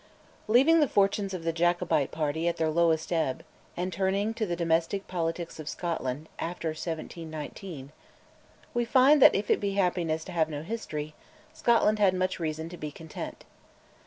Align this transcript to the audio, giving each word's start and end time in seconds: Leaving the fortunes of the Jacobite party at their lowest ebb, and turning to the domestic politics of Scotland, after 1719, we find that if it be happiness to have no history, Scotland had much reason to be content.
Leaving 0.47 0.79
the 0.79 0.87
fortunes 0.87 1.31
of 1.31 1.43
the 1.43 1.53
Jacobite 1.53 2.09
party 2.09 2.47
at 2.47 2.57
their 2.57 2.71
lowest 2.71 3.13
ebb, 3.13 3.43
and 3.77 3.93
turning 3.93 4.33
to 4.33 4.47
the 4.47 4.55
domestic 4.55 5.07
politics 5.07 5.59
of 5.59 5.69
Scotland, 5.69 6.27
after 6.39 6.69
1719, 6.69 7.91
we 8.73 8.83
find 8.83 9.21
that 9.21 9.35
if 9.35 9.51
it 9.51 9.59
be 9.59 9.73
happiness 9.75 10.23
to 10.23 10.31
have 10.31 10.49
no 10.49 10.63
history, 10.63 11.13
Scotland 11.53 11.99
had 11.99 12.15
much 12.15 12.39
reason 12.39 12.67
to 12.67 12.77
be 12.77 12.89
content. 12.91 13.45